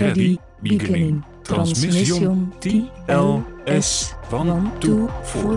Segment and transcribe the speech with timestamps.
[0.00, 5.56] Ready, beginning, transmission TLS 1, 2, 4.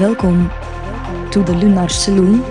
[0.00, 0.50] Welkom
[1.30, 2.42] to the Lunar Saloon.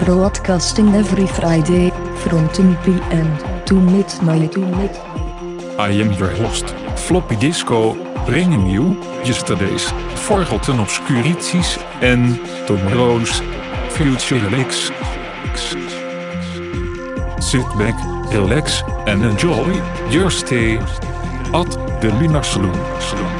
[0.00, 1.90] Broadcasting every Friday
[2.24, 3.64] from 10 p.m.
[3.66, 4.56] to midnight.
[5.78, 6.74] I am your host,
[7.06, 7.94] Floppy Disco,
[8.26, 9.92] bringing you yesterday's
[10.26, 12.34] Forgotten Obscurities and
[12.66, 13.40] tomorrow's
[13.94, 14.90] Future Licks.
[17.40, 17.94] Sit back,
[18.38, 19.72] relax and enjoy
[20.10, 21.70] your stay at
[22.00, 23.39] the Lunar Saloon.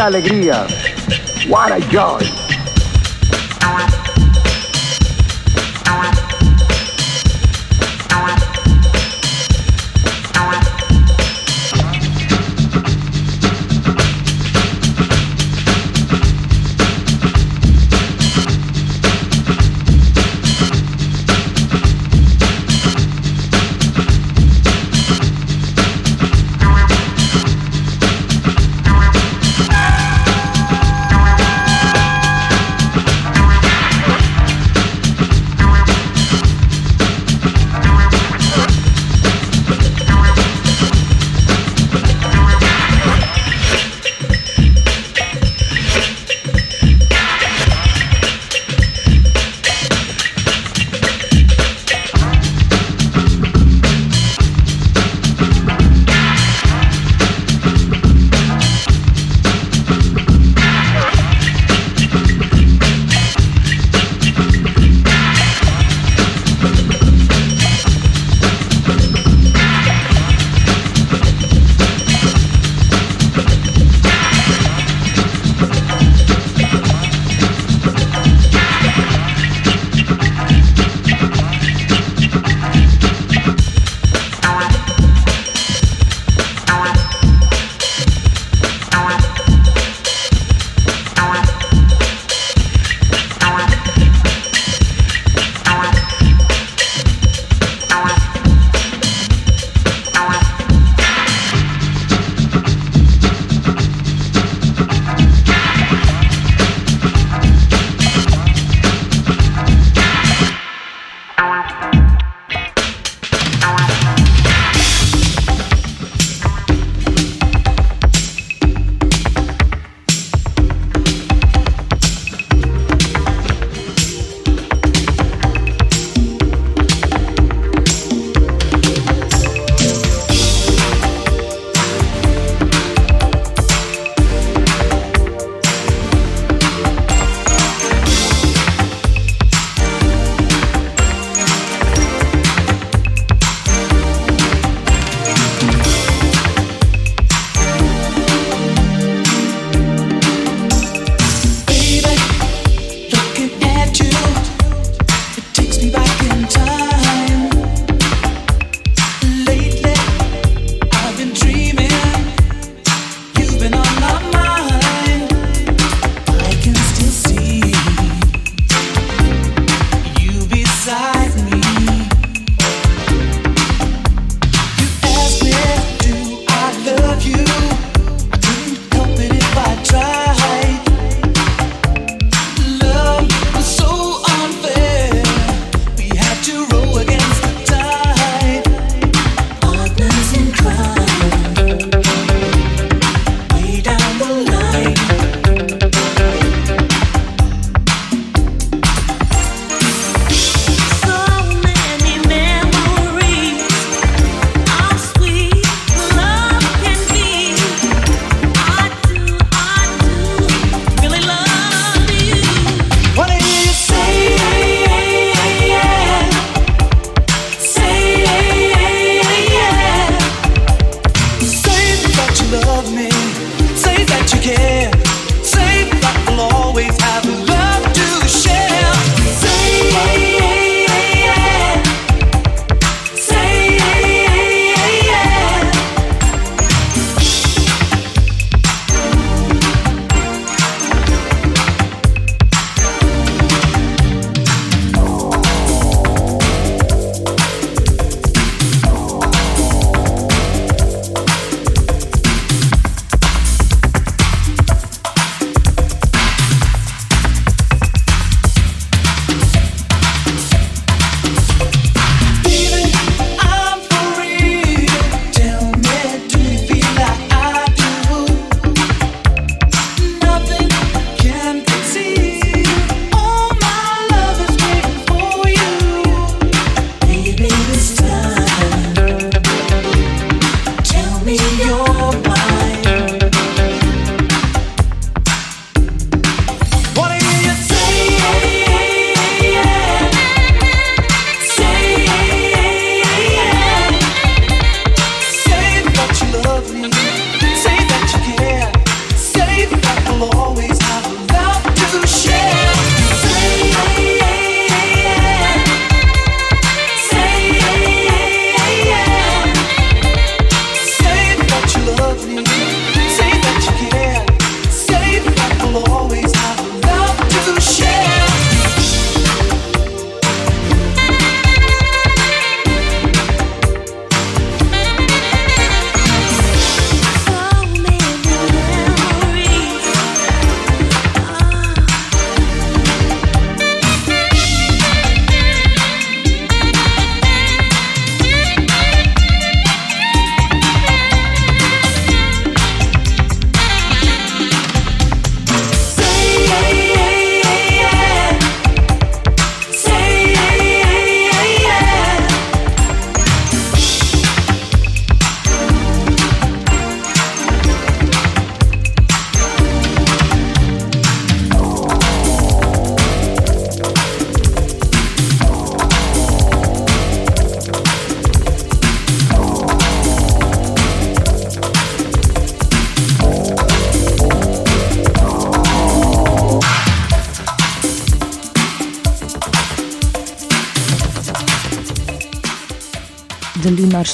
[0.00, 0.66] alegría!
[1.48, 2.29] What a joy!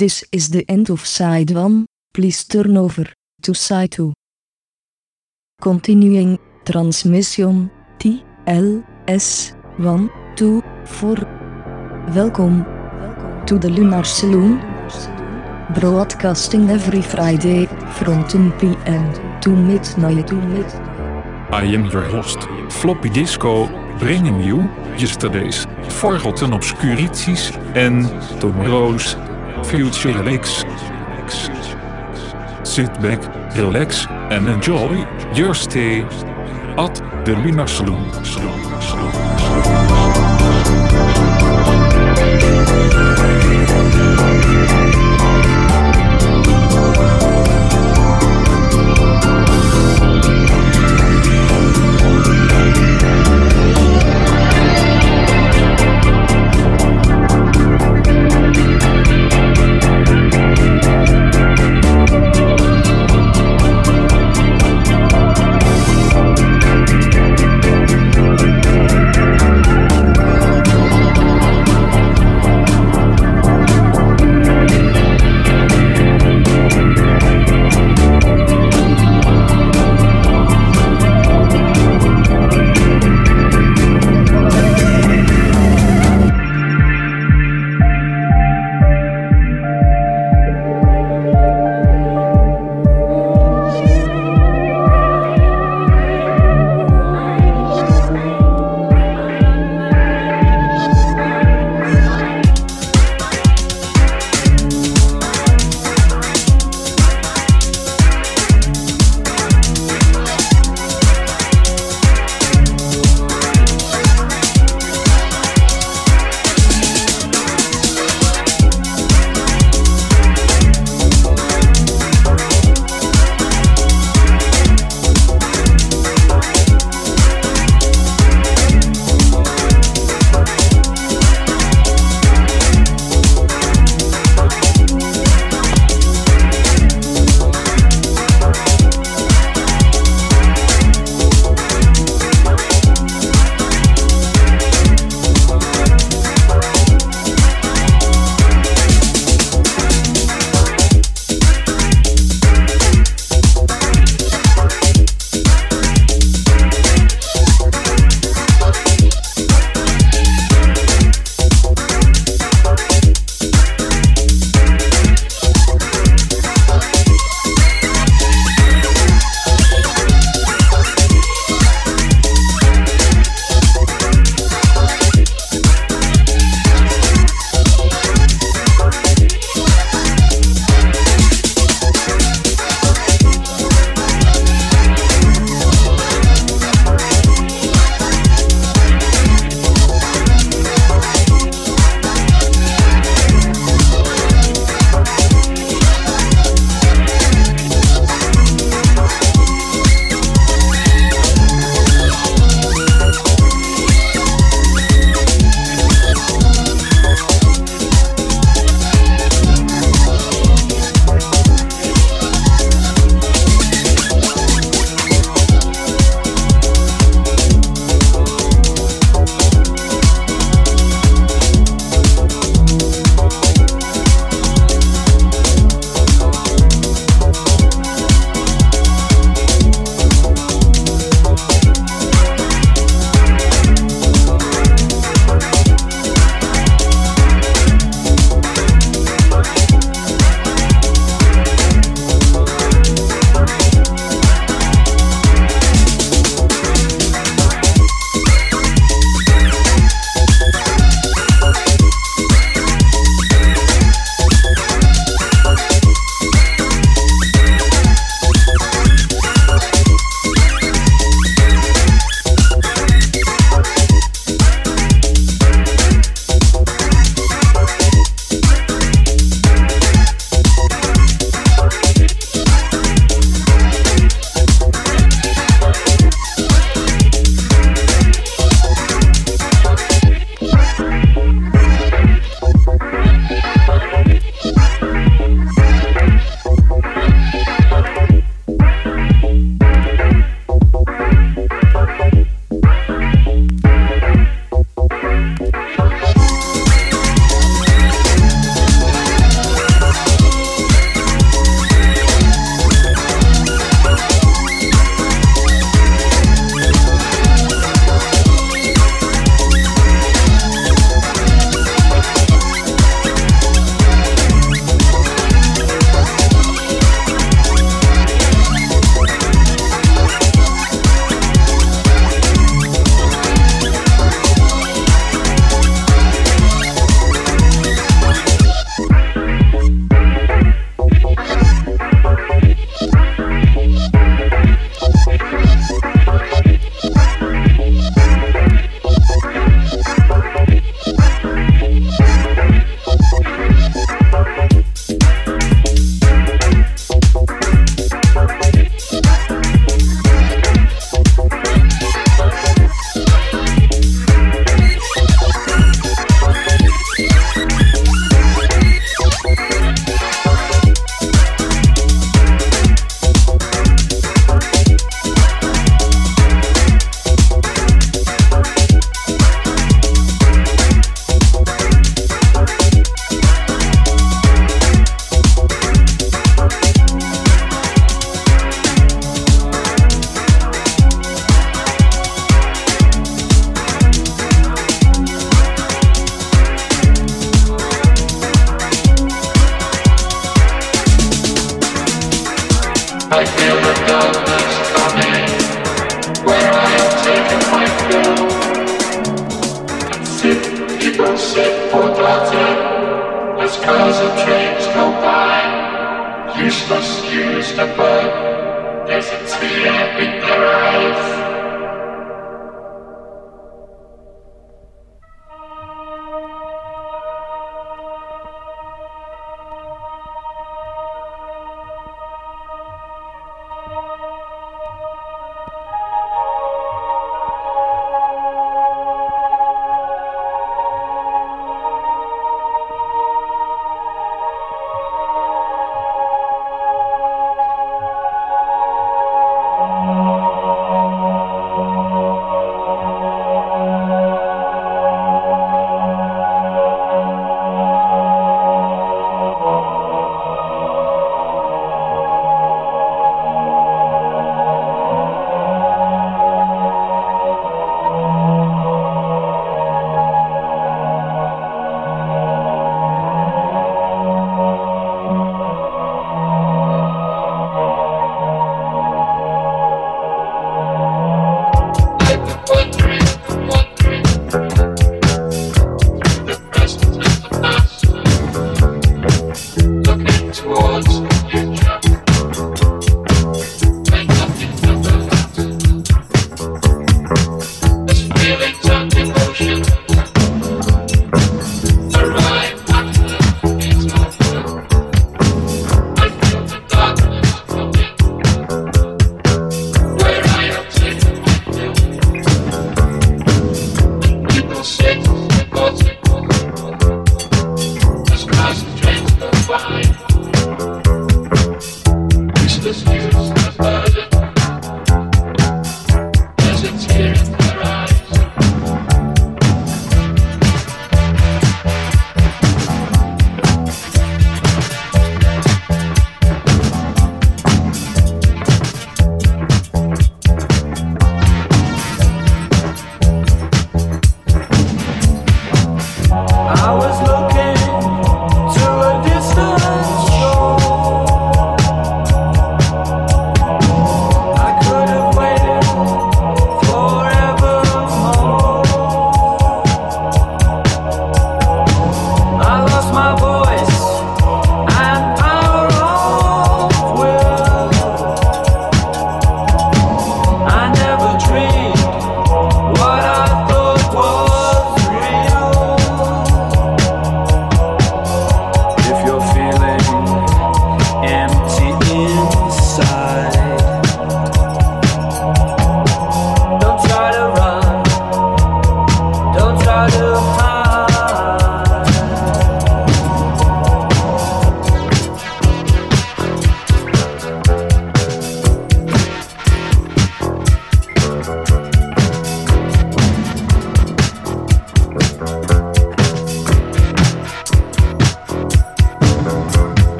[0.00, 1.84] This is the end of side 1.
[2.14, 3.04] Please turn over
[3.42, 4.14] to side 2.
[5.60, 11.16] Continuing transmission T L S 1 2 4.
[12.16, 12.64] Welkom
[13.44, 14.62] to the Lunar Saloon.
[15.74, 17.66] Broadcasting every Friday
[17.98, 19.40] from 10 p.m.
[19.42, 20.32] To midnight.
[21.52, 22.38] I am your host,
[22.70, 23.66] Floppy Disco,
[23.98, 24.62] bringing you
[24.96, 25.66] yesterday's
[26.00, 28.08] forgotten obscurities and
[28.40, 29.14] tomorrow's
[29.64, 30.64] future leaks.
[32.64, 33.20] Sit back,
[33.56, 36.94] relax and enjoy your stay at
[37.24, 38.69] the Lunar Saloon.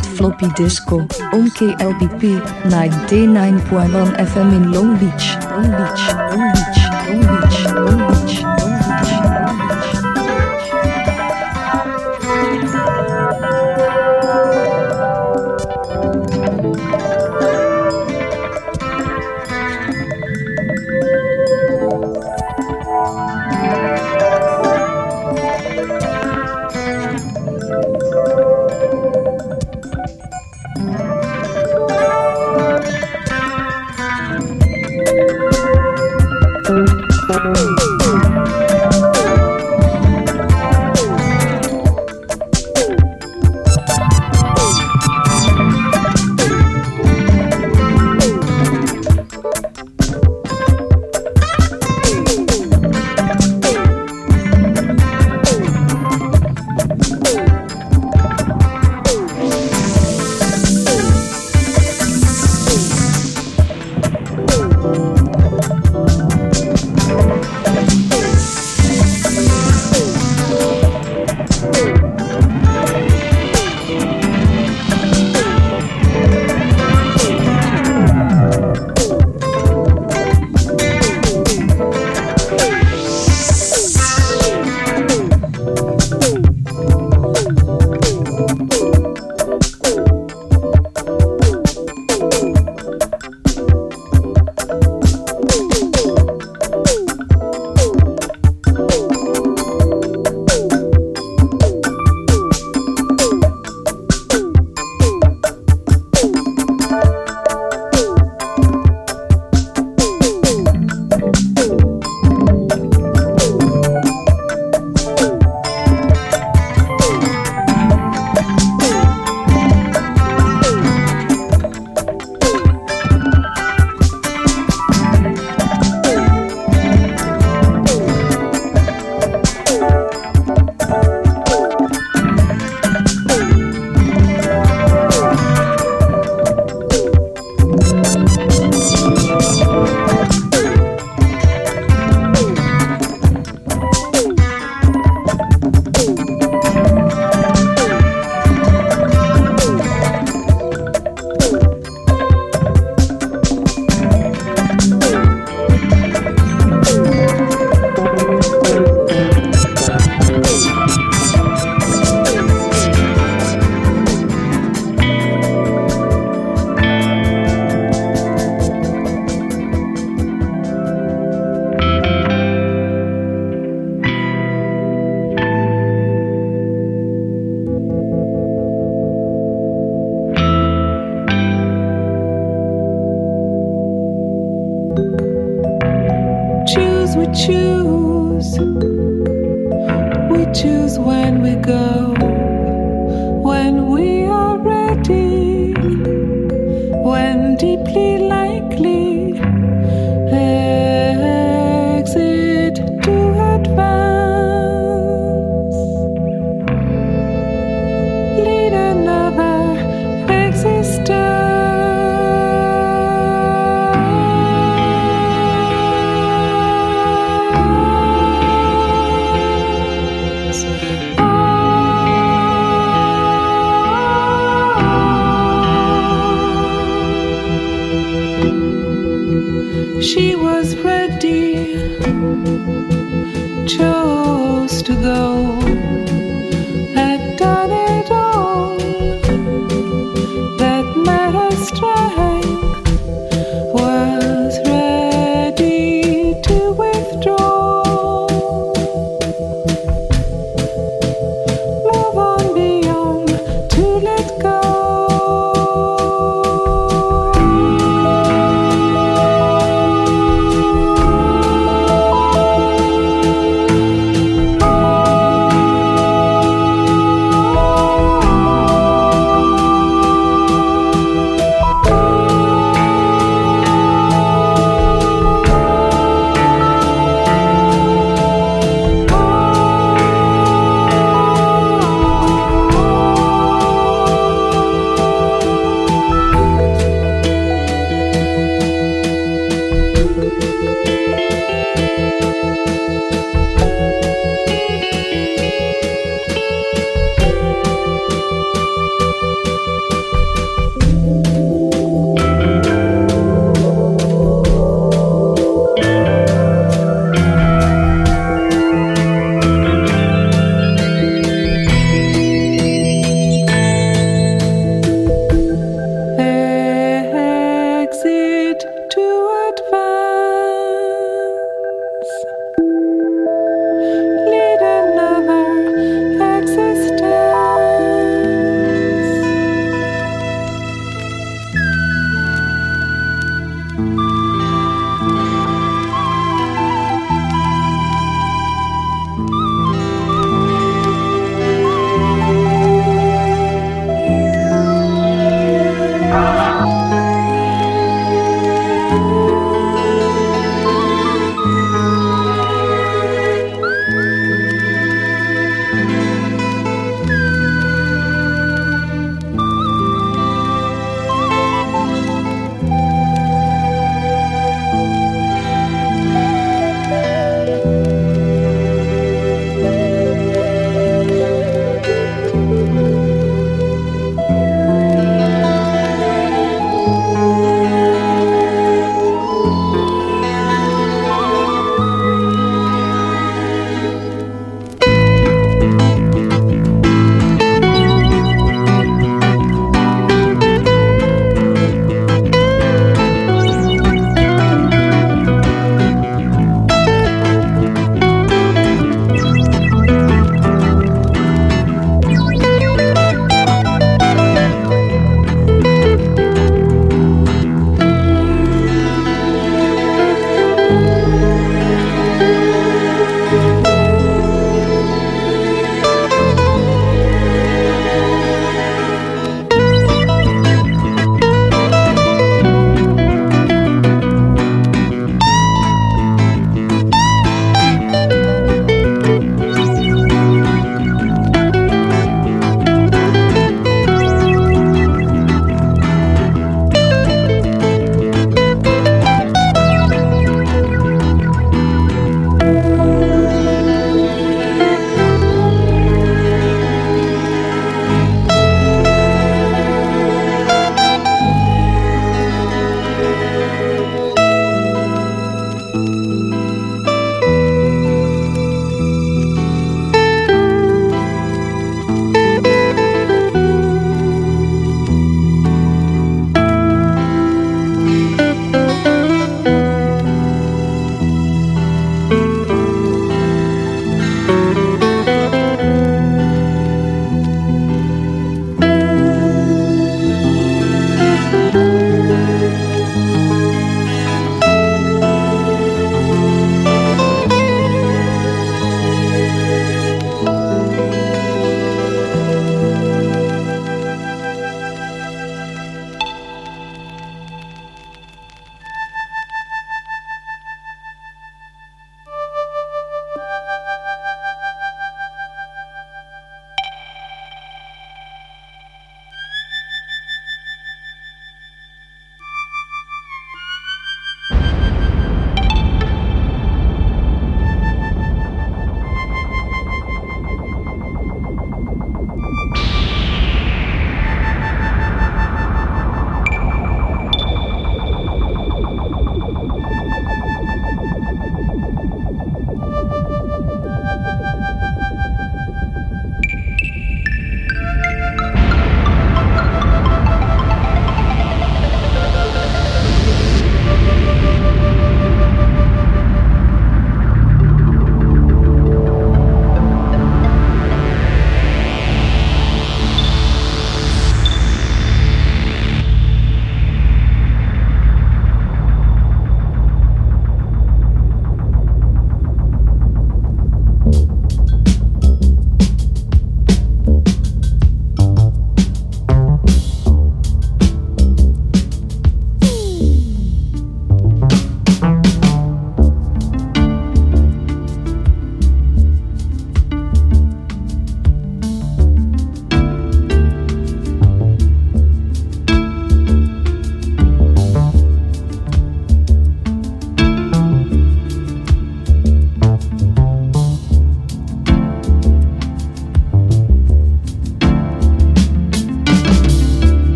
[0.00, 1.00] with Floppy Disco
[1.32, 5.36] on KLBP 99.1 FM in Long Beach.
[5.50, 8.19] Long Beach, Long Beach, Long Beach, Long Beach,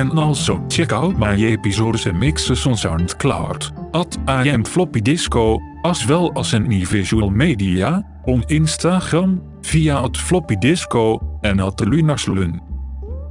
[0.00, 3.60] can also check out my episodes and mixes on SoundCloud,
[3.94, 10.16] at I am Floppy Disco, as well as any visual media, on Instagram, via at
[10.16, 12.60] Floppy Disco, en at Lunaslun.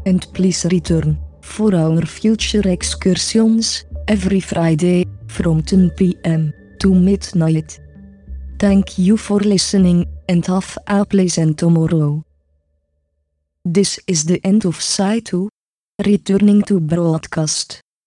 [0.06, 6.54] And please return for our future excursions every Friday from 10 p.m.
[6.80, 7.80] to midnight.
[8.60, 12.24] Thank you for listening and have a pleasant tomorrow.
[13.66, 15.50] This is the end of Side 2.
[16.06, 17.82] Returning to broadcast.